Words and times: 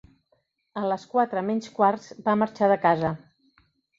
A 0.79 0.85
les 0.91 1.03
quatre 1.11 1.43
menys 1.51 1.69
quarts 1.77 2.09
va 2.29 2.35
marxar 2.45 2.73
de 2.75 2.79
casa. 2.89 3.15